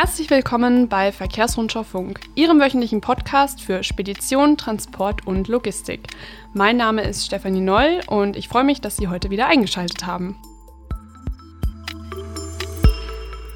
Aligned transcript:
Herzlich 0.00 0.30
willkommen 0.30 0.88
bei 0.88 1.10
Verkehrsrundschau 1.10 1.82
Funk, 1.82 2.20
Ihrem 2.36 2.60
wöchentlichen 2.60 3.00
Podcast 3.00 3.60
für 3.60 3.82
Spedition, 3.82 4.56
Transport 4.56 5.26
und 5.26 5.48
Logistik. 5.48 6.06
Mein 6.54 6.76
Name 6.76 7.02
ist 7.02 7.26
Stefanie 7.26 7.60
Noll 7.60 8.02
und 8.06 8.36
ich 8.36 8.46
freue 8.46 8.62
mich, 8.62 8.80
dass 8.80 8.96
Sie 8.96 9.08
heute 9.08 9.30
wieder 9.30 9.48
eingeschaltet 9.48 10.06
haben. 10.06 10.36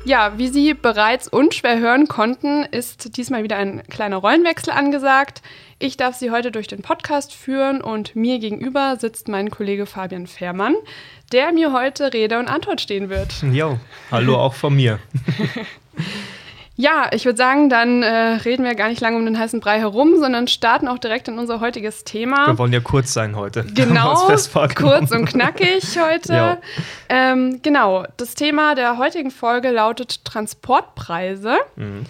Ja, 0.04 0.36
wie 0.36 0.48
Sie 0.48 0.74
bereits 0.74 1.28
unschwer 1.28 1.78
hören 1.78 2.08
konnten, 2.08 2.64
ist 2.64 3.16
diesmal 3.16 3.44
wieder 3.44 3.56
ein 3.56 3.84
kleiner 3.88 4.16
Rollenwechsel 4.16 4.72
angesagt. 4.72 5.42
Ich 5.78 5.96
darf 5.96 6.16
Sie 6.16 6.32
heute 6.32 6.50
durch 6.50 6.66
den 6.66 6.82
Podcast 6.82 7.32
führen 7.32 7.80
und 7.80 8.16
mir 8.16 8.40
gegenüber 8.40 8.96
sitzt 8.98 9.28
mein 9.28 9.48
Kollege 9.50 9.86
Fabian 9.86 10.26
Fehrmann, 10.26 10.74
der 11.30 11.52
mir 11.52 11.72
heute 11.72 12.12
Rede 12.12 12.40
und 12.40 12.48
Antwort 12.48 12.80
stehen 12.80 13.10
wird. 13.10 13.44
Jo, 13.52 13.78
hallo 14.10 14.38
auch 14.38 14.54
von 14.54 14.74
mir. 14.74 14.98
Ja, 16.82 17.10
ich 17.12 17.24
würde 17.26 17.36
sagen, 17.36 17.70
dann 17.70 18.02
äh, 18.02 18.10
reden 18.44 18.64
wir 18.64 18.74
gar 18.74 18.88
nicht 18.88 19.00
lange 19.00 19.16
um 19.16 19.24
den 19.24 19.38
heißen 19.38 19.60
Brei 19.60 19.78
herum, 19.78 20.18
sondern 20.18 20.48
starten 20.48 20.88
auch 20.88 20.98
direkt 20.98 21.28
in 21.28 21.38
unser 21.38 21.60
heutiges 21.60 22.02
Thema. 22.02 22.48
Wir 22.48 22.58
wollen 22.58 22.72
ja 22.72 22.80
kurz 22.80 23.12
sein 23.12 23.36
heute. 23.36 23.64
Genau, 23.82 24.16
kurz 24.74 25.12
und 25.12 25.26
knackig 25.26 25.96
heute. 25.96 26.58
Ähm, 27.08 27.60
genau, 27.62 28.04
das 28.16 28.34
Thema 28.34 28.74
der 28.74 28.96
heutigen 28.96 29.30
Folge 29.30 29.70
lautet 29.70 30.24
Transportpreise. 30.24 31.58
Mhm. 31.76 32.06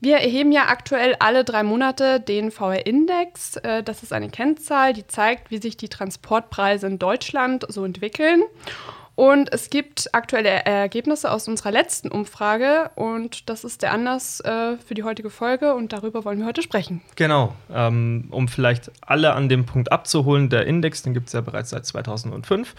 Wir 0.00 0.18
erheben 0.18 0.52
ja 0.52 0.68
aktuell 0.68 1.16
alle 1.18 1.42
drei 1.44 1.64
Monate 1.64 2.20
den 2.20 2.52
VR-Index. 2.52 3.56
Äh, 3.56 3.82
das 3.82 4.04
ist 4.04 4.12
eine 4.12 4.28
Kennzahl, 4.30 4.92
die 4.92 5.06
zeigt, 5.06 5.50
wie 5.50 5.58
sich 5.58 5.76
die 5.76 5.88
Transportpreise 5.88 6.86
in 6.86 6.98
Deutschland 6.98 7.66
so 7.68 7.84
entwickeln. 7.84 8.42
Und 9.18 9.52
es 9.52 9.68
gibt 9.68 10.10
aktuelle 10.14 10.48
Ergebnisse 10.48 11.32
aus 11.32 11.48
unserer 11.48 11.72
letzten 11.72 12.08
Umfrage 12.08 12.92
und 12.94 13.50
das 13.50 13.64
ist 13.64 13.82
der 13.82 13.92
Anlass 13.92 14.38
äh, 14.38 14.76
für 14.76 14.94
die 14.94 15.02
heutige 15.02 15.28
Folge 15.28 15.74
und 15.74 15.92
darüber 15.92 16.24
wollen 16.24 16.38
wir 16.38 16.46
heute 16.46 16.62
sprechen. 16.62 17.00
Genau, 17.16 17.52
ähm, 17.74 18.28
um 18.30 18.46
vielleicht 18.46 18.92
alle 19.00 19.32
an 19.32 19.48
dem 19.48 19.66
Punkt 19.66 19.90
abzuholen, 19.90 20.50
der 20.50 20.68
Index, 20.68 21.02
den 21.02 21.14
gibt 21.14 21.26
es 21.26 21.32
ja 21.32 21.40
bereits 21.40 21.70
seit 21.70 21.84
2005. 21.84 22.76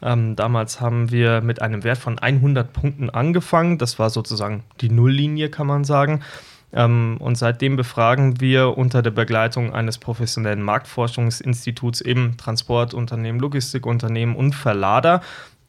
Ähm, 0.00 0.36
damals 0.36 0.80
haben 0.80 1.10
wir 1.10 1.40
mit 1.40 1.60
einem 1.60 1.82
Wert 1.82 1.98
von 1.98 2.20
100 2.20 2.72
Punkten 2.72 3.10
angefangen. 3.10 3.76
Das 3.76 3.98
war 3.98 4.10
sozusagen 4.10 4.62
die 4.80 4.90
Nulllinie, 4.90 5.50
kann 5.50 5.66
man 5.66 5.82
sagen. 5.82 6.22
Ähm, 6.72 7.16
und 7.18 7.36
seitdem 7.36 7.74
befragen 7.74 8.40
wir 8.40 8.78
unter 8.78 9.02
der 9.02 9.10
Begleitung 9.10 9.74
eines 9.74 9.98
professionellen 9.98 10.62
Marktforschungsinstituts 10.62 12.00
eben 12.00 12.36
Transportunternehmen, 12.36 13.40
Logistikunternehmen 13.40 14.36
und 14.36 14.54
Verlader 14.54 15.20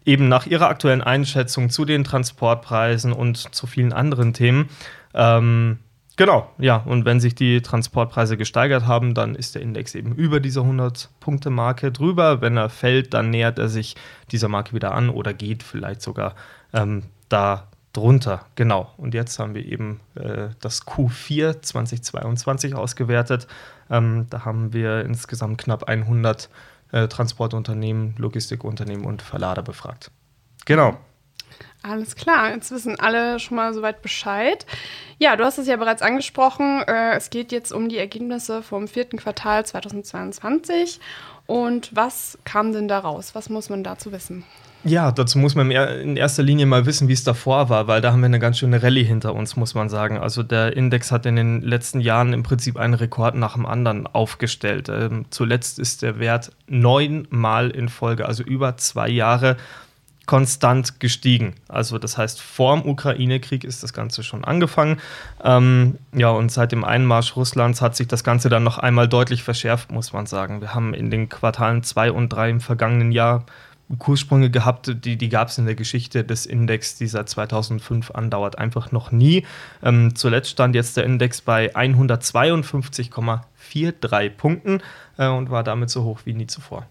eben 0.05 0.27
nach 0.27 0.45
ihrer 0.45 0.69
aktuellen 0.69 1.01
Einschätzung 1.01 1.69
zu 1.69 1.85
den 1.85 2.03
Transportpreisen 2.03 3.13
und 3.13 3.53
zu 3.53 3.67
vielen 3.67 3.93
anderen 3.93 4.33
Themen. 4.33 4.69
Ähm, 5.13 5.79
genau, 6.17 6.49
ja, 6.57 6.77
und 6.77 7.05
wenn 7.05 7.19
sich 7.19 7.35
die 7.35 7.61
Transportpreise 7.61 8.37
gesteigert 8.37 8.87
haben, 8.87 9.13
dann 9.13 9.35
ist 9.35 9.55
der 9.55 9.61
Index 9.61 9.95
eben 9.95 10.15
über 10.15 10.39
diese 10.39 10.61
100-Punkte-Marke 10.61 11.91
drüber. 11.91 12.41
Wenn 12.41 12.57
er 12.57 12.69
fällt, 12.69 13.13
dann 13.13 13.29
nähert 13.29 13.59
er 13.59 13.69
sich 13.69 13.95
dieser 14.31 14.47
Marke 14.47 14.73
wieder 14.73 14.93
an 14.93 15.09
oder 15.09 15.33
geht 15.33 15.63
vielleicht 15.63 16.01
sogar 16.01 16.35
ähm, 16.73 17.03
da 17.29 17.67
drunter. 17.93 18.45
Genau, 18.55 18.91
und 18.97 19.13
jetzt 19.13 19.37
haben 19.39 19.53
wir 19.53 19.65
eben 19.65 19.99
äh, 20.15 20.49
das 20.61 20.87
Q4 20.87 21.61
2022 21.61 22.75
ausgewertet. 22.75 23.47
Ähm, 23.89 24.27
da 24.29 24.45
haben 24.45 24.73
wir 24.73 25.03
insgesamt 25.05 25.57
knapp 25.57 25.83
100 25.83 26.49
äh, 26.91 27.07
Transportunternehmen, 27.07 28.15
Logistikunternehmen 28.17 29.05
und 29.05 29.21
Verlader 29.21 29.61
befragt. 29.61 30.11
Genau. 30.65 30.97
Alles 31.83 32.15
klar, 32.15 32.53
jetzt 32.53 32.69
wissen 32.71 32.99
alle 32.99 33.39
schon 33.39 33.57
mal 33.57 33.73
soweit 33.73 34.03
Bescheid. 34.03 34.67
Ja, 35.17 35.35
du 35.35 35.43
hast 35.43 35.57
es 35.57 35.67
ja 35.67 35.77
bereits 35.77 36.03
angesprochen. 36.03 36.83
Äh, 36.87 37.15
es 37.15 37.31
geht 37.31 37.51
jetzt 37.51 37.71
um 37.71 37.89
die 37.89 37.97
Ergebnisse 37.97 38.61
vom 38.61 38.87
vierten 38.87 39.17
Quartal 39.17 39.65
2022. 39.65 40.99
Und 41.47 41.95
was 41.95 42.37
kam 42.43 42.71
denn 42.71 42.87
da 42.87 42.99
raus? 42.99 43.33
Was 43.33 43.49
muss 43.49 43.69
man 43.69 43.83
dazu 43.83 44.11
wissen? 44.11 44.45
Ja, 44.83 45.11
dazu 45.11 45.37
muss 45.37 45.53
man 45.53 45.69
in 45.69 46.17
erster 46.17 46.41
Linie 46.41 46.65
mal 46.65 46.87
wissen, 46.87 47.07
wie 47.07 47.13
es 47.13 47.23
davor 47.23 47.69
war, 47.69 47.87
weil 47.87 48.01
da 48.01 48.11
haben 48.11 48.21
wir 48.21 48.25
eine 48.25 48.39
ganz 48.39 48.57
schöne 48.57 48.81
Rallye 48.81 49.03
hinter 49.03 49.35
uns, 49.35 49.55
muss 49.55 49.75
man 49.75 49.89
sagen. 49.89 50.17
Also 50.17 50.41
der 50.41 50.75
Index 50.75 51.11
hat 51.11 51.27
in 51.27 51.35
den 51.35 51.61
letzten 51.61 51.99
Jahren 51.99 52.33
im 52.33 52.41
Prinzip 52.41 52.77
einen 52.77 52.95
Rekord 52.95 53.35
nach 53.35 53.53
dem 53.53 53.67
anderen 53.67 54.07
aufgestellt. 54.07 54.89
Ähm, 54.89 55.25
zuletzt 55.29 55.77
ist 55.77 56.01
der 56.01 56.17
Wert 56.17 56.51
neunmal 56.67 57.69
in 57.69 57.89
Folge, 57.89 58.25
also 58.25 58.41
über 58.41 58.75
zwei 58.77 59.07
Jahre 59.07 59.57
konstant 60.25 60.99
gestiegen. 60.99 61.55
Also 61.67 61.97
das 61.97 62.17
heißt, 62.17 62.41
vor 62.41 62.75
dem 62.75 62.89
Ukraine-Krieg 62.89 63.63
ist 63.63 63.83
das 63.83 63.93
Ganze 63.93 64.23
schon 64.23 64.43
angefangen. 64.45 64.99
Ähm, 65.43 65.97
ja, 66.13 66.29
und 66.29 66.51
seit 66.51 66.71
dem 66.71 66.83
Einmarsch 66.83 67.35
Russlands 67.35 67.81
hat 67.81 67.95
sich 67.95 68.07
das 68.07 68.23
Ganze 68.23 68.49
dann 68.49 68.63
noch 68.63 68.77
einmal 68.77 69.07
deutlich 69.07 69.43
verschärft, 69.43 69.91
muss 69.91 70.13
man 70.13 70.25
sagen. 70.25 70.61
Wir 70.61 70.73
haben 70.73 70.93
in 70.93 71.11
den 71.11 71.29
Quartalen 71.29 71.83
2 71.83 72.11
und 72.11 72.29
3 72.29 72.49
im 72.49 72.61
vergangenen 72.61 73.11
Jahr 73.11 73.45
Kurssprünge 73.97 74.49
gehabt, 74.49 75.05
die, 75.05 75.17
die 75.17 75.29
gab 75.29 75.47
es 75.49 75.57
in 75.57 75.65
der 75.65 75.75
Geschichte 75.75 76.23
des 76.23 76.45
Index, 76.45 76.97
die 76.97 77.07
seit 77.07 77.27
2005 77.29 78.11
andauert, 78.11 78.57
einfach 78.57 78.91
noch 78.91 79.11
nie. 79.11 79.45
Ähm, 79.83 80.15
zuletzt 80.15 80.49
stand 80.49 80.75
jetzt 80.75 80.97
der 80.97 81.05
Index 81.05 81.41
bei 81.41 81.75
152,43 81.75 84.29
Punkten 84.29 84.81
äh, 85.17 85.27
und 85.27 85.49
war 85.49 85.63
damit 85.63 85.89
so 85.89 86.03
hoch 86.03 86.19
wie 86.25 86.33
nie 86.33 86.47
zuvor. 86.47 86.85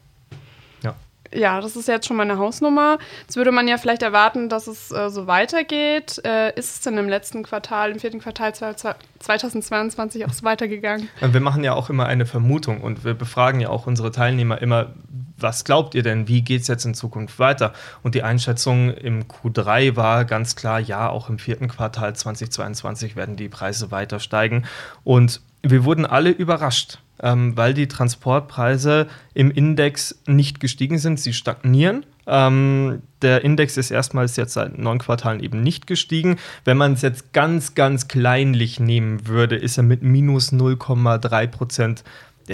Ja, 1.33 1.61
das 1.61 1.77
ist 1.77 1.87
jetzt 1.87 2.07
schon 2.07 2.17
mal 2.17 2.25
eine 2.25 2.39
Hausnummer. 2.39 2.99
Jetzt 3.23 3.37
würde 3.37 3.53
man 3.53 3.69
ja 3.69 3.79
vielleicht 3.79 4.03
erwarten, 4.03 4.49
dass 4.49 4.67
es 4.67 4.91
äh, 4.91 5.11
so 5.11 5.27
weitergeht. 5.27 6.21
Äh, 6.25 6.59
ist 6.59 6.75
es 6.75 6.81
denn 6.81 6.99
im 6.99 7.09
letzten 7.09 7.45
Quartal, 7.45 7.93
im 7.93 8.01
vierten 8.01 8.19
Quartal 8.19 8.53
2022 8.55 10.27
auch 10.27 10.33
so 10.33 10.45
weitergegangen? 10.45 11.09
Wir 11.21 11.41
machen 11.41 11.63
ja 11.63 11.75
auch 11.75 11.89
immer 11.89 12.07
eine 12.07 12.27
Vermutung 12.27 12.81
und 12.81 13.05
wir 13.05 13.15
befragen 13.15 13.61
ja 13.61 13.69
auch 13.69 13.87
unsere 13.87 14.11
Teilnehmer 14.11 14.61
immer, 14.61 14.93
was 15.43 15.65
glaubt 15.65 15.95
ihr 15.95 16.03
denn, 16.03 16.29
wie 16.29 16.43
geht 16.43 16.63
es 16.63 16.69
jetzt 16.69 16.85
in 16.85 16.95
Zukunft 16.95 17.39
weiter? 17.39 17.73
Und 18.03 18.15
die 18.15 18.23
Einschätzung 18.23 18.93
im 18.93 19.25
Q3 19.25 19.97
war 19.97 20.25
ganz 20.25 20.57
klar, 20.57 20.81
ja, 20.81 21.09
auch 21.09 21.29
im 21.29 21.39
vierten 21.39 21.69
Quartal 21.69 22.15
2022 22.15 23.17
werden 23.17 23.37
die 23.37 23.49
Preise 23.49 23.91
weiter 23.91 24.21
steigen. 24.21 24.65
Und 25.05 25.41
wir 25.63 25.85
wurden 25.85 26.07
alle 26.07 26.31
überrascht 26.31 26.99
ähm, 27.23 27.57
weil 27.57 27.75
die 27.75 27.89
Transportpreise 27.89 29.07
im 29.35 29.51
Index 29.51 30.21
nicht 30.27 30.61
gestiegen 30.61 30.99
sind, 30.99 31.21
sie 31.21 31.33
stagnieren. 31.33 32.07
Ähm, 32.27 33.03
der 33.23 33.45
Index 33.45 33.77
ist 33.77 33.91
erstmals 33.91 34.37
jetzt 34.37 34.55
seit 34.55 34.79
neun 34.79 34.99
Quartalen 34.99 35.41
eben 35.41 35.63
nicht 35.63 35.87
gestiegen. 35.87 36.37
Wenn 36.65 36.77
man 36.77 36.95
es 36.95 37.03
jetzt 37.03 37.33
ganz, 37.33 37.75
ganz 37.75 38.09
kleinlich 38.09 38.81
nehmen 38.81 39.27
würde, 39.27 39.57
ist 39.57 39.77
er 39.77 39.83
mit 39.83 40.03
minus 40.03 40.53
0,3 40.53 41.47
Prozent 41.49 42.05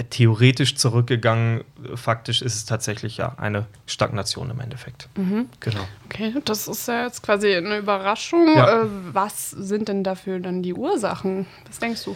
theoretisch 0.03 0.75
zurückgegangen. 0.75 1.63
Faktisch 1.95 2.41
ist 2.41 2.55
es 2.55 2.65
tatsächlich 2.65 3.17
ja 3.17 3.35
eine 3.37 3.65
Stagnation 3.85 4.49
im 4.49 4.59
Endeffekt. 4.59 5.09
Mhm. 5.15 5.49
Genau. 5.59 5.87
Okay, 6.05 6.33
das 6.45 6.67
ist 6.67 6.87
ja 6.87 7.05
jetzt 7.05 7.23
quasi 7.23 7.53
eine 7.53 7.77
Überraschung. 7.77 8.55
Ja. 8.55 8.83
Äh, 8.83 8.87
was 9.11 9.51
sind 9.51 9.87
denn 9.87 10.03
dafür 10.03 10.39
dann 10.39 10.63
die 10.63 10.73
Ursachen? 10.73 11.45
Was 11.67 11.79
denkst 11.79 12.03
du? 12.03 12.15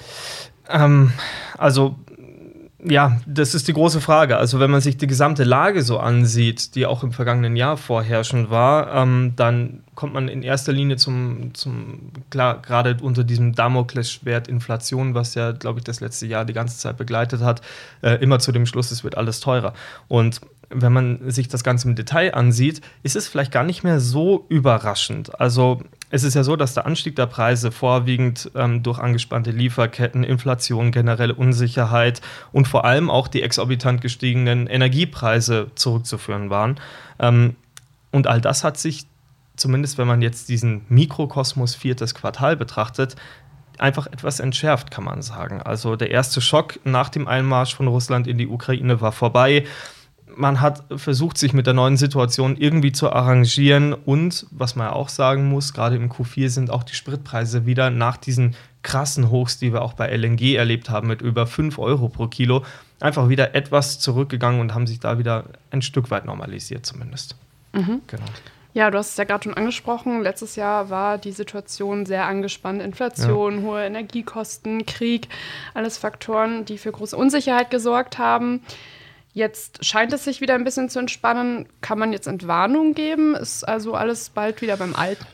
Ähm, 0.69 1.11
also 1.57 1.95
ja, 2.83 3.19
das 3.27 3.53
ist 3.53 3.67
die 3.67 3.73
große 3.73 4.01
Frage. 4.01 4.37
Also 4.37 4.59
wenn 4.59 4.71
man 4.71 4.81
sich 4.81 4.97
die 4.97 5.07
gesamte 5.07 5.43
Lage 5.43 5.83
so 5.83 5.99
ansieht, 5.99 6.75
die 6.75 6.85
auch 6.85 7.03
im 7.03 7.11
vergangenen 7.11 7.55
Jahr 7.55 7.77
vorherrschend 7.77 8.49
war, 8.49 8.93
ähm, 8.95 9.33
dann 9.35 9.83
kommt 9.93 10.13
man 10.13 10.27
in 10.27 10.41
erster 10.41 10.71
Linie 10.71 10.97
zum, 10.97 11.53
zum 11.53 12.11
klar, 12.31 12.61
gerade 12.61 12.97
unter 13.01 13.23
diesem 13.23 13.53
Damoklesschwert 13.53 14.47
Inflation, 14.47 15.13
was 15.13 15.35
ja, 15.35 15.51
glaube 15.51 15.79
ich, 15.79 15.83
das 15.83 15.99
letzte 15.99 16.25
Jahr 16.25 16.45
die 16.45 16.53
ganze 16.53 16.77
Zeit 16.77 16.97
begleitet 16.97 17.41
hat, 17.41 17.61
äh, 18.01 18.15
immer 18.15 18.39
zu 18.39 18.51
dem 18.51 18.65
Schluss, 18.65 18.89
es 18.91 19.03
wird 19.03 19.15
alles 19.15 19.41
teurer. 19.41 19.73
Und 20.07 20.41
wenn 20.73 20.93
man 20.93 21.31
sich 21.31 21.47
das 21.47 21.63
Ganze 21.63 21.87
im 21.87 21.95
Detail 21.95 22.33
ansieht, 22.33 22.81
ist 23.03 23.15
es 23.15 23.27
vielleicht 23.27 23.51
gar 23.51 23.63
nicht 23.63 23.83
mehr 23.83 23.99
so 23.99 24.45
überraschend. 24.49 25.39
Also 25.39 25.81
es 26.09 26.23
ist 26.23 26.33
ja 26.33 26.43
so, 26.43 26.55
dass 26.55 26.73
der 26.73 26.85
Anstieg 26.85 27.15
der 27.15 27.25
Preise 27.25 27.71
vorwiegend 27.71 28.51
ähm, 28.55 28.83
durch 28.83 28.99
angespannte 28.99 29.51
Lieferketten, 29.51 30.23
Inflation, 30.23 30.91
generelle 30.91 31.33
Unsicherheit 31.33 32.21
und 32.51 32.67
vor 32.67 32.85
allem 32.85 33.09
auch 33.09 33.27
die 33.27 33.41
exorbitant 33.41 34.01
gestiegenen 34.01 34.67
Energiepreise 34.67 35.71
zurückzuführen 35.75 36.49
waren. 36.49 36.79
Ähm, 37.19 37.55
und 38.11 38.27
all 38.27 38.41
das 38.41 38.63
hat 38.63 38.77
sich, 38.77 39.07
zumindest 39.55 39.97
wenn 39.97 40.07
man 40.07 40.21
jetzt 40.21 40.49
diesen 40.49 40.81
Mikrokosmos 40.89 41.75
viertes 41.75 42.13
Quartal 42.13 42.57
betrachtet, 42.57 43.15
einfach 43.77 44.07
etwas 44.07 44.39
entschärft, 44.39 44.91
kann 44.91 45.03
man 45.03 45.21
sagen. 45.21 45.61
Also 45.61 45.95
der 45.95 46.11
erste 46.11 46.41
Schock 46.41 46.79
nach 46.83 47.09
dem 47.09 47.27
Einmarsch 47.27 47.73
von 47.73 47.87
Russland 47.87 48.27
in 48.27 48.37
die 48.37 48.47
Ukraine 48.47 49.01
war 49.01 49.11
vorbei 49.11 49.65
man 50.35 50.61
hat 50.61 50.83
versucht, 50.95 51.37
sich 51.37 51.53
mit 51.53 51.67
der 51.67 51.73
neuen 51.73 51.97
Situation 51.97 52.57
irgendwie 52.57 52.91
zu 52.91 53.11
arrangieren. 53.11 53.93
Und 53.93 54.45
was 54.51 54.75
man 54.75 54.87
ja 54.87 54.93
auch 54.93 55.09
sagen 55.09 55.49
muss, 55.49 55.73
gerade 55.73 55.95
im 55.95 56.11
Q4 56.11 56.49
sind 56.49 56.69
auch 56.69 56.83
die 56.83 56.95
Spritpreise 56.95 57.65
wieder 57.65 57.89
nach 57.89 58.17
diesen 58.17 58.55
krassen 58.83 59.29
Hochs, 59.29 59.57
die 59.57 59.73
wir 59.73 59.81
auch 59.81 59.93
bei 59.93 60.15
LNG 60.15 60.55
erlebt 60.55 60.89
haben, 60.89 61.07
mit 61.07 61.21
über 61.21 61.45
5 61.45 61.77
Euro 61.77 62.09
pro 62.09 62.27
Kilo, 62.27 62.63
einfach 62.99 63.29
wieder 63.29 63.55
etwas 63.55 63.99
zurückgegangen 63.99 64.59
und 64.59 64.73
haben 64.73 64.87
sich 64.87 64.99
da 64.99 65.17
wieder 65.17 65.45
ein 65.69 65.81
Stück 65.81 66.11
weit 66.11 66.25
normalisiert 66.25 66.85
zumindest. 66.85 67.35
Mhm. 67.73 68.01
Genau. 68.07 68.25
Ja, 68.73 68.89
du 68.89 68.97
hast 68.97 69.11
es 69.11 69.17
ja 69.17 69.25
gerade 69.25 69.43
schon 69.43 69.53
angesprochen. 69.53 70.21
Letztes 70.21 70.55
Jahr 70.55 70.89
war 70.89 71.17
die 71.17 71.33
Situation 71.33 72.05
sehr 72.05 72.25
angespannt. 72.25 72.81
Inflation, 72.81 73.57
ja. 73.57 73.61
hohe 73.63 73.83
Energiekosten, 73.83 74.85
Krieg, 74.85 75.27
alles 75.73 75.97
Faktoren, 75.97 76.63
die 76.63 76.77
für 76.77 76.91
große 76.91 77.17
Unsicherheit 77.17 77.69
gesorgt 77.69 78.17
haben. 78.17 78.61
Jetzt 79.33 79.85
scheint 79.85 80.11
es 80.13 80.25
sich 80.25 80.41
wieder 80.41 80.55
ein 80.55 80.63
bisschen 80.63 80.89
zu 80.89 80.99
entspannen. 80.99 81.67
Kann 81.81 81.97
man 81.97 82.11
jetzt 82.11 82.27
Entwarnung 82.27 82.93
geben? 82.93 83.35
Ist 83.35 83.63
also 83.67 83.93
alles 83.93 84.29
bald 84.29 84.61
wieder 84.61 84.77
beim 84.77 84.95
Alten? 84.95 85.25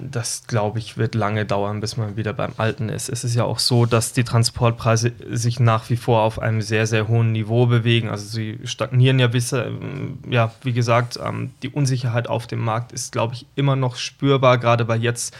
das, 0.00 0.46
glaube 0.46 0.78
ich, 0.78 0.96
wird 0.96 1.14
lange 1.14 1.44
dauern, 1.44 1.80
bis 1.80 1.96
man 1.96 2.16
wieder 2.16 2.32
beim 2.32 2.52
Alten 2.56 2.88
ist. 2.88 3.08
Es 3.08 3.24
ist 3.24 3.34
ja 3.34 3.44
auch 3.44 3.58
so, 3.58 3.86
dass 3.86 4.12
die 4.12 4.24
Transportpreise 4.24 5.12
sich 5.30 5.60
nach 5.60 5.90
wie 5.90 5.96
vor 5.96 6.22
auf 6.22 6.38
einem 6.38 6.62
sehr, 6.62 6.86
sehr 6.86 7.08
hohen 7.08 7.32
Niveau 7.32 7.66
bewegen. 7.66 8.08
Also 8.08 8.26
sie 8.26 8.58
stagnieren 8.64 9.18
ja 9.18 9.26
bis, 9.26 9.50
ja, 10.30 10.54
wie 10.62 10.72
gesagt, 10.72 11.18
ähm, 11.22 11.50
die 11.62 11.68
Unsicherheit 11.68 12.28
auf 12.28 12.46
dem 12.46 12.60
Markt 12.60 12.92
ist, 12.92 13.12
glaube 13.12 13.34
ich, 13.34 13.46
immer 13.56 13.76
noch 13.76 13.96
spürbar, 13.96 14.58
gerade 14.58 14.88
weil 14.88 15.02
jetzt 15.02 15.34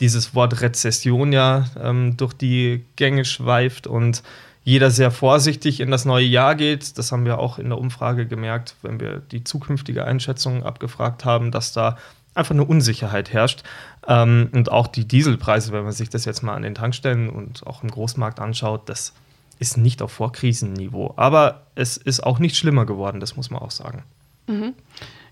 dieses 0.00 0.34
Wort 0.34 0.60
Rezession 0.60 1.32
ja 1.32 1.66
ähm, 1.82 2.16
durch 2.16 2.34
die 2.34 2.84
Gänge 2.96 3.24
schweift 3.24 3.86
und 3.86 4.22
jeder 4.68 4.90
sehr 4.90 5.10
vorsichtig 5.10 5.80
in 5.80 5.90
das 5.90 6.04
neue 6.04 6.26
Jahr 6.26 6.54
geht. 6.54 6.98
Das 6.98 7.10
haben 7.10 7.24
wir 7.24 7.38
auch 7.38 7.58
in 7.58 7.70
der 7.70 7.78
Umfrage 7.78 8.26
gemerkt, 8.26 8.76
wenn 8.82 9.00
wir 9.00 9.16
die 9.18 9.42
zukünftige 9.42 10.04
Einschätzung 10.04 10.62
abgefragt 10.62 11.24
haben, 11.24 11.50
dass 11.50 11.72
da 11.72 11.96
einfach 12.34 12.50
eine 12.50 12.66
Unsicherheit 12.66 13.32
herrscht. 13.32 13.62
Ähm, 14.06 14.50
und 14.52 14.70
auch 14.70 14.86
die 14.86 15.08
Dieselpreise, 15.08 15.72
wenn 15.72 15.84
man 15.84 15.92
sich 15.92 16.10
das 16.10 16.26
jetzt 16.26 16.42
mal 16.42 16.54
an 16.54 16.60
den 16.60 16.74
Tankstellen 16.74 17.30
und 17.30 17.66
auch 17.66 17.82
im 17.82 17.90
Großmarkt 17.90 18.40
anschaut, 18.40 18.90
das 18.90 19.14
ist 19.58 19.78
nicht 19.78 20.02
auf 20.02 20.12
Vorkrisenniveau. 20.12 21.14
Aber 21.16 21.62
es 21.74 21.96
ist 21.96 22.20
auch 22.20 22.38
nicht 22.38 22.54
schlimmer 22.54 22.84
geworden, 22.84 23.20
das 23.20 23.36
muss 23.36 23.48
man 23.48 23.62
auch 23.62 23.70
sagen. 23.70 24.02
Mhm. 24.48 24.74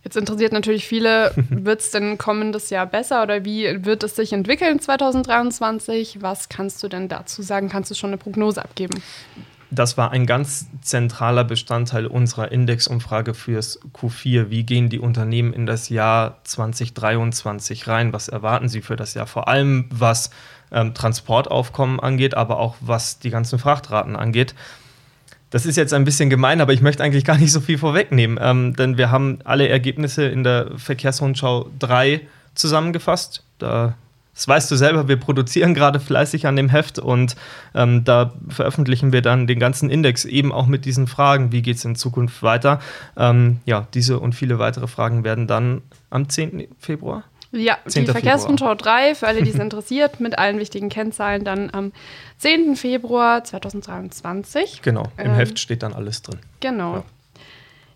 Jetzt 0.06 0.16
interessiert 0.16 0.52
natürlich 0.52 0.86
viele, 0.86 1.32
wird 1.50 1.80
es 1.80 1.90
denn 1.90 2.16
kommendes 2.16 2.70
Jahr 2.70 2.86
besser 2.86 3.24
oder 3.24 3.44
wie 3.44 3.84
wird 3.84 4.04
es 4.04 4.14
sich 4.14 4.32
entwickeln 4.32 4.78
2023? 4.78 6.22
Was 6.22 6.48
kannst 6.48 6.80
du 6.84 6.86
denn 6.86 7.08
dazu 7.08 7.42
sagen? 7.42 7.68
Kannst 7.68 7.90
du 7.90 7.96
schon 7.96 8.10
eine 8.10 8.16
Prognose 8.16 8.62
abgeben? 8.62 9.02
das 9.72 9.98
war 9.98 10.12
ein 10.12 10.26
ganz 10.26 10.68
zentraler 10.80 11.42
Bestandteil 11.42 12.06
unserer 12.06 12.52
Indexumfrage 12.52 13.34
fürs 13.34 13.80
Q4. 13.92 14.48
Wie 14.48 14.62
gehen 14.62 14.90
die 14.90 15.00
Unternehmen 15.00 15.52
in 15.52 15.66
das 15.66 15.88
Jahr 15.88 16.38
2023 16.44 17.88
rein? 17.88 18.12
Was 18.12 18.28
erwarten 18.28 18.68
sie 18.68 18.80
für 18.80 18.94
das 18.94 19.14
Jahr? 19.14 19.26
Vor 19.26 19.48
allem 19.48 19.86
was 19.90 20.30
ähm, 20.70 20.94
Transportaufkommen 20.94 21.98
angeht, 21.98 22.36
aber 22.36 22.60
auch 22.60 22.76
was 22.80 23.18
die 23.18 23.30
ganzen 23.30 23.58
Frachtraten 23.58 24.14
angeht. 24.14 24.54
Das 25.50 25.64
ist 25.64 25.76
jetzt 25.76 25.94
ein 25.94 26.04
bisschen 26.04 26.28
gemein, 26.28 26.60
aber 26.60 26.72
ich 26.72 26.80
möchte 26.80 27.02
eigentlich 27.02 27.24
gar 27.24 27.38
nicht 27.38 27.52
so 27.52 27.60
viel 27.60 27.78
vorwegnehmen, 27.78 28.38
ähm, 28.40 28.74
denn 28.74 28.98
wir 28.98 29.10
haben 29.10 29.38
alle 29.44 29.68
Ergebnisse 29.68 30.26
in 30.26 30.42
der 30.44 30.72
Verkehrsrundschau 30.76 31.70
3 31.78 32.20
zusammengefasst. 32.54 33.44
Da 33.58 33.94
das 34.36 34.46
weißt 34.46 34.70
du 34.70 34.76
selber, 34.76 35.08
wir 35.08 35.16
produzieren 35.16 35.72
gerade 35.72 35.98
fleißig 35.98 36.46
an 36.46 36.56
dem 36.56 36.68
Heft 36.68 36.98
und 36.98 37.36
ähm, 37.74 38.04
da 38.04 38.34
veröffentlichen 38.50 39.10
wir 39.10 39.22
dann 39.22 39.46
den 39.46 39.58
ganzen 39.58 39.88
Index 39.88 40.26
eben 40.26 40.52
auch 40.52 40.66
mit 40.66 40.84
diesen 40.84 41.06
Fragen, 41.06 41.52
wie 41.52 41.62
geht 41.62 41.78
es 41.78 41.86
in 41.86 41.96
Zukunft 41.96 42.42
weiter. 42.42 42.78
Ähm, 43.16 43.60
ja, 43.64 43.88
diese 43.94 44.20
und 44.20 44.34
viele 44.34 44.58
weitere 44.58 44.88
Fragen 44.88 45.24
werden 45.24 45.46
dann 45.46 45.80
am 46.10 46.28
10. 46.28 46.68
Februar. 46.78 47.24
Ja, 47.52 47.78
die 47.86 48.06
Verkehrsrundschau 48.06 48.74
3, 48.74 49.14
für 49.14 49.26
alle, 49.26 49.42
die 49.42 49.50
es 49.50 49.58
interessiert, 49.58 50.20
mit 50.20 50.38
allen 50.38 50.58
wichtigen 50.58 50.88
Kennzahlen 50.88 51.44
dann 51.44 51.70
am 51.72 51.92
10. 52.38 52.76
Februar 52.76 53.44
2023. 53.44 54.82
Genau, 54.82 55.04
im 55.16 55.26
ähm, 55.26 55.34
Heft 55.34 55.58
steht 55.58 55.82
dann 55.82 55.92
alles 55.92 56.22
drin. 56.22 56.40
Genau. 56.60 56.96
Ja. 56.96 57.04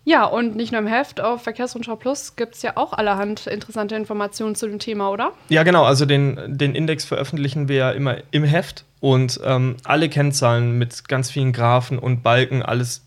Ja, 0.03 0.25
und 0.25 0.55
nicht 0.55 0.71
nur 0.71 0.81
im 0.81 0.87
Heft, 0.87 1.21
auf 1.21 1.43
Verkehrsrundschau 1.43 1.95
Plus 1.95 2.35
gibt 2.35 2.55
es 2.55 2.63
ja 2.63 2.75
auch 2.75 2.93
allerhand 2.93 3.45
interessante 3.45 3.95
Informationen 3.95 4.55
zu 4.55 4.67
dem 4.67 4.79
Thema, 4.79 5.11
oder? 5.11 5.33
Ja, 5.49 5.61
genau. 5.61 5.83
Also 5.83 6.05
den, 6.05 6.39
den 6.47 6.73
Index 6.73 7.05
veröffentlichen 7.05 7.67
wir 7.67 7.75
ja 7.75 7.91
immer 7.91 8.17
im 8.31 8.43
Heft 8.43 8.85
und 8.99 9.39
ähm, 9.43 9.77
alle 9.83 10.09
Kennzahlen 10.09 10.77
mit 10.79 11.07
ganz 11.07 11.29
vielen 11.29 11.53
Graphen 11.53 11.99
und 11.99 12.23
Balken, 12.23 12.63
alles 12.63 13.05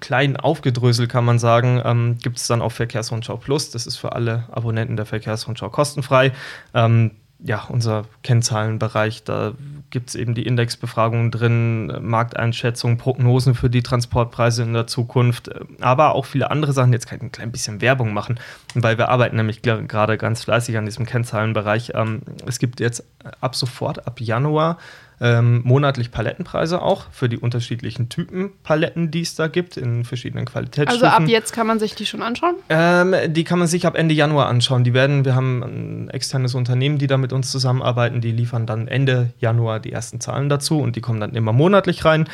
klein 0.00 0.36
aufgedröselt, 0.36 1.10
kann 1.10 1.24
man 1.24 1.38
sagen, 1.38 1.80
ähm, 1.84 2.18
gibt 2.22 2.38
es 2.38 2.46
dann 2.46 2.62
auf 2.62 2.74
Verkehrsrundschau 2.74 3.36
Plus. 3.36 3.70
Das 3.70 3.86
ist 3.86 3.96
für 3.96 4.12
alle 4.12 4.44
Abonnenten 4.50 4.96
der 4.96 5.06
Verkehrsrundschau 5.06 5.70
kostenfrei. 5.70 6.32
Ähm, 6.74 7.12
ja, 7.42 7.64
unser 7.68 8.04
Kennzahlenbereich, 8.22 9.24
da 9.24 9.52
gibt 9.90 10.10
es 10.10 10.14
eben 10.14 10.34
die 10.34 10.46
Indexbefragungen 10.46 11.30
drin, 11.30 11.92
Markteinschätzungen, 12.00 12.98
Prognosen 12.98 13.54
für 13.54 13.70
die 13.70 13.82
Transportpreise 13.82 14.62
in 14.62 14.72
der 14.72 14.86
Zukunft, 14.86 15.50
aber 15.80 16.14
auch 16.14 16.26
viele 16.26 16.50
andere 16.50 16.72
Sachen. 16.72 16.92
Jetzt 16.92 17.06
kann 17.06 17.18
ich 17.18 17.24
ein 17.24 17.32
klein 17.32 17.50
bisschen 17.52 17.80
Werbung 17.80 18.12
machen, 18.12 18.38
weil 18.74 18.98
wir 18.98 19.08
arbeiten 19.08 19.36
nämlich 19.36 19.62
gerade 19.62 20.18
ganz 20.18 20.44
fleißig 20.44 20.76
an 20.76 20.84
diesem 20.84 21.06
Kennzahlenbereich. 21.06 21.92
Ähm, 21.94 22.22
es 22.46 22.58
gibt 22.58 22.78
jetzt 22.78 23.04
ab 23.40 23.56
sofort, 23.56 24.06
ab 24.06 24.20
Januar, 24.20 24.78
ähm, 25.20 25.60
monatlich 25.64 26.10
Palettenpreise 26.10 26.80
auch 26.80 27.06
für 27.12 27.28
die 27.28 27.36
unterschiedlichen 27.36 28.08
Typen 28.08 28.52
Paletten, 28.62 29.10
die 29.10 29.20
es 29.20 29.34
da 29.34 29.48
gibt, 29.48 29.76
in 29.76 30.04
verschiedenen 30.04 30.46
Qualitätsstufen. 30.46 31.06
Also 31.06 31.24
ab 31.24 31.28
jetzt 31.28 31.52
kann 31.52 31.66
man 31.66 31.78
sich 31.78 31.94
die 31.94 32.06
schon 32.06 32.22
anschauen? 32.22 32.56
Ähm, 32.70 33.14
die 33.28 33.44
kann 33.44 33.58
man 33.58 33.68
sich 33.68 33.86
ab 33.86 33.96
Ende 33.96 34.14
Januar 34.14 34.48
anschauen. 34.48 34.82
Die 34.82 34.94
werden, 34.94 35.24
wir 35.24 35.34
haben 35.34 35.62
ein 35.62 36.10
externes 36.10 36.54
Unternehmen, 36.54 36.98
die 36.98 37.06
da 37.06 37.18
mit 37.18 37.32
uns 37.32 37.50
zusammenarbeiten, 37.50 38.20
die 38.20 38.32
liefern 38.32 38.66
dann 38.66 38.88
Ende 38.88 39.32
Januar 39.38 39.78
die 39.78 39.92
ersten 39.92 40.20
Zahlen 40.20 40.48
dazu 40.48 40.80
und 40.80 40.96
die 40.96 41.02
kommen 41.02 41.20
dann 41.20 41.34
immer 41.34 41.52
monatlich 41.52 42.04
rein. 42.04 42.26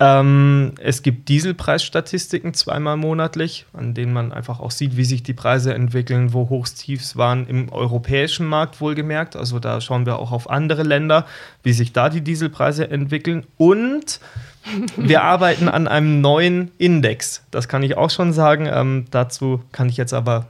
Ähm, 0.00 0.74
es 0.80 1.02
gibt 1.02 1.28
Dieselpreisstatistiken 1.28 2.54
zweimal 2.54 2.96
monatlich, 2.96 3.66
an 3.72 3.94
denen 3.94 4.12
man 4.12 4.32
einfach 4.32 4.60
auch 4.60 4.70
sieht, 4.70 4.96
wie 4.96 5.04
sich 5.04 5.24
die 5.24 5.34
Preise 5.34 5.74
entwickeln, 5.74 6.32
wo 6.32 6.48
Hochs, 6.48 6.74
Tiefs 6.74 7.16
waren 7.16 7.48
im 7.48 7.72
europäischen 7.72 8.46
Markt 8.46 8.80
wohlgemerkt. 8.80 9.34
Also 9.34 9.58
da 9.58 9.80
schauen 9.80 10.06
wir 10.06 10.20
auch 10.20 10.30
auf 10.30 10.48
andere 10.48 10.84
Länder, 10.84 11.26
wie 11.64 11.72
sich 11.72 11.92
da 11.92 12.10
die 12.10 12.20
Dieselpreise 12.20 12.88
entwickeln. 12.88 13.44
Und 13.56 14.20
wir 14.96 15.22
arbeiten 15.24 15.68
an 15.68 15.88
einem 15.88 16.20
neuen 16.20 16.70
Index. 16.78 17.44
Das 17.50 17.66
kann 17.66 17.82
ich 17.82 17.96
auch 17.96 18.10
schon 18.10 18.32
sagen. 18.32 18.68
Ähm, 18.72 19.06
dazu 19.10 19.64
kann 19.72 19.88
ich 19.88 19.96
jetzt 19.96 20.14
aber 20.14 20.46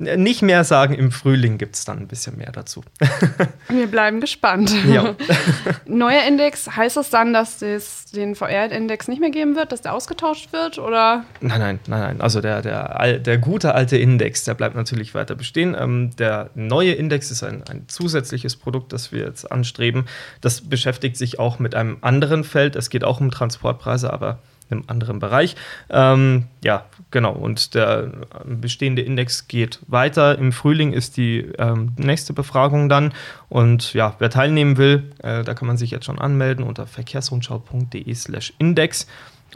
nicht 0.00 0.40
mehr 0.40 0.64
sagen, 0.64 0.94
im 0.94 1.12
Frühling 1.12 1.58
gibt 1.58 1.76
es 1.76 1.84
dann 1.84 1.98
ein 1.98 2.08
bisschen 2.08 2.38
mehr 2.38 2.50
dazu. 2.52 2.82
Wir 3.68 3.86
bleiben 3.86 4.20
gespannt. 4.20 4.74
Ja. 4.88 5.14
Neuer 5.86 6.22
Index, 6.26 6.74
heißt 6.74 6.96
das 6.96 7.10
dann, 7.10 7.34
dass 7.34 7.60
es 7.60 8.06
den 8.06 8.34
VR-Index 8.34 9.08
nicht 9.08 9.20
mehr 9.20 9.30
geben 9.30 9.56
wird, 9.56 9.72
dass 9.72 9.82
der 9.82 9.94
ausgetauscht 9.94 10.54
wird? 10.54 10.78
Oder? 10.78 11.24
Nein, 11.42 11.60
nein, 11.60 11.80
nein, 11.86 12.00
nein. 12.00 12.20
Also 12.22 12.40
der, 12.40 12.62
der, 12.62 13.18
der 13.18 13.38
gute 13.38 13.74
alte 13.74 13.98
Index, 13.98 14.44
der 14.44 14.54
bleibt 14.54 14.74
natürlich 14.74 15.14
weiter 15.14 15.34
bestehen. 15.34 15.76
Ähm, 15.78 16.16
der 16.16 16.48
neue 16.54 16.92
Index 16.92 17.30
ist 17.30 17.42
ein, 17.42 17.62
ein 17.68 17.84
zusätzliches 17.88 18.56
Produkt, 18.56 18.94
das 18.94 19.12
wir 19.12 19.24
jetzt 19.24 19.52
anstreben. 19.52 20.06
Das 20.40 20.62
beschäftigt 20.62 21.18
sich 21.18 21.38
auch 21.38 21.58
mit 21.58 21.74
einem 21.74 21.98
anderen 22.00 22.44
Feld. 22.44 22.74
Es 22.74 22.88
geht 22.88 23.04
auch 23.04 23.20
um 23.20 23.30
Transportpreise, 23.30 24.10
aber 24.10 24.38
einem 24.70 24.84
anderen 24.86 25.18
Bereich. 25.18 25.56
Ähm, 25.88 26.46
ja, 26.62 26.84
genau. 27.10 27.32
Und 27.32 27.74
der 27.74 28.10
bestehende 28.44 29.02
Index 29.02 29.48
geht 29.48 29.80
weiter. 29.86 30.38
Im 30.38 30.52
Frühling 30.52 30.92
ist 30.92 31.16
die 31.16 31.40
ähm, 31.58 31.92
nächste 31.96 32.32
Befragung 32.32 32.88
dann. 32.88 33.12
Und 33.48 33.94
ja, 33.94 34.14
wer 34.18 34.30
teilnehmen 34.30 34.76
will, 34.76 35.12
äh, 35.22 35.44
da 35.44 35.54
kann 35.54 35.66
man 35.66 35.76
sich 35.76 35.90
jetzt 35.90 36.06
schon 36.06 36.18
anmelden 36.18 36.64
unter 36.64 36.86
verkehrsrundschau.de/slash 36.86 38.54
index. 38.58 39.06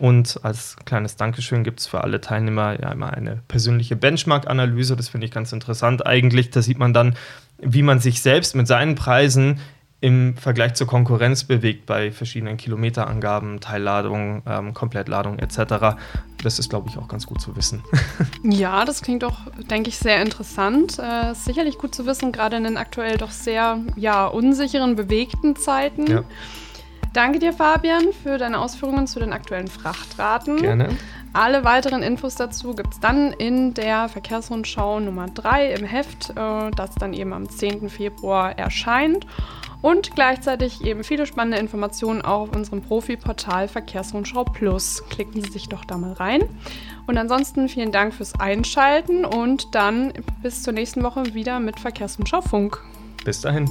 Und 0.01 0.41
als 0.43 0.77
kleines 0.85 1.17
Dankeschön 1.17 1.63
gibt 1.63 1.81
es 1.81 1.87
für 1.87 2.03
alle 2.03 2.21
Teilnehmer 2.21 2.81
ja 2.81 2.91
immer 2.91 3.13
eine 3.13 3.43
persönliche 3.47 3.97
Benchmark-Analyse. 3.97 4.97
Das 4.97 5.09
finde 5.09 5.27
ich 5.27 5.33
ganz 5.33 5.53
interessant 5.53 6.05
eigentlich. 6.05 6.51
Da 6.51 6.63
sieht 6.63 6.79
man 6.79 6.93
dann, 6.93 7.15
wie 7.59 7.83
man 7.83 8.01
sich 8.01 8.21
selbst 8.21 8.57
mit 8.57 8.67
seinen 8.67 8.97
Preisen 8.97 9.61
im 10.05 10.37
Vergleich 10.37 10.75
zur 10.75 10.87
Konkurrenz 10.87 11.45
bewegt 11.45 11.87
bei 11.87 12.13
verschiedenen 12.13 12.59
Kilometerangaben, 12.59 13.61
Teilladung, 13.61 14.43
ähm, 14.47 14.75
Komplettladung 14.75 15.39
etc. 15.39 15.97
Das 16.43 16.59
ist, 16.59 16.69
glaube 16.69 16.91
ich, 16.91 16.99
auch 16.99 17.09
ganz 17.09 17.27
gut 17.27 17.41
zu 17.41 17.57
wissen. 17.57 17.83
ja, 18.43 18.85
das 18.85 19.01
klingt 19.01 19.23
doch, 19.23 19.39
denke 19.71 19.89
ich, 19.89 19.97
sehr 19.97 20.21
interessant. 20.21 20.99
Äh, 20.99 21.33
sicherlich 21.33 21.79
gut 21.79 21.95
zu 21.95 22.05
wissen, 22.05 22.33
gerade 22.33 22.59
in 22.59 22.65
den 22.65 22.77
aktuell 22.77 23.17
doch 23.17 23.31
sehr 23.31 23.81
ja, 23.97 24.27
unsicheren, 24.27 24.95
bewegten 24.95 25.57
Zeiten. 25.57 26.07
Ja. 26.07 26.23
Danke 27.15 27.39
dir, 27.39 27.55
Fabian, 27.55 28.13
für 28.23 28.37
deine 28.37 28.59
Ausführungen 28.59 29.07
zu 29.07 29.21
den 29.21 29.33
aktuellen 29.33 29.69
Frachtraten. 29.69 30.59
Gerne. 30.59 30.91
Alle 31.33 31.65
weiteren 31.65 32.03
Infos 32.03 32.35
dazu 32.35 32.75
gibt 32.75 32.93
es 32.93 33.01
dann 33.01 33.33
in 33.33 33.73
der 33.73 34.11
Verkehrsrundschau 34.11 35.01
Nummer 35.01 35.29
3 35.29 35.73
im 35.73 35.87
Heft, 35.87 36.29
äh, 36.37 36.71
das 36.77 36.95
dann 36.97 37.15
eben 37.15 37.33
am 37.33 37.49
10. 37.49 37.89
Februar 37.89 38.59
erscheint 38.59 39.27
und 39.85 40.15
gleichzeitig 40.15 40.83
eben 40.83 41.05
viele 41.05 41.27
spannende 41.27 41.59
Informationen 41.59 42.23
auch 42.23 42.49
auf 42.49 42.57
unserem 42.57 42.81
Profi-Portal 42.81 43.69
Verkehrsrundschau 43.69 44.45
Plus. 44.45 45.05
Klicken 45.11 45.43
Sie 45.43 45.51
sich 45.51 45.69
doch 45.69 45.85
da 45.85 45.99
mal 45.99 46.15
rein. 46.15 46.43
Und 47.07 47.19
ansonsten 47.19 47.69
vielen 47.69 47.93
Dank 47.93 48.15
fürs 48.15 48.33
Einschalten 48.41 49.27
und 49.27 49.75
dann 49.75 50.15
bis 50.43 50.63
zur 50.63 50.73
nächsten 50.73 51.03
Woche 51.03 51.35
wieder 51.35 51.61
mit 51.61 51.79
Verkehrsrundschau 51.79 52.41
Funk. 52.41 52.83
Bis 53.27 53.43
dahin. 53.43 53.69